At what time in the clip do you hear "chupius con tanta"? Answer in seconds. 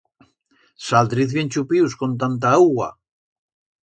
1.55-2.55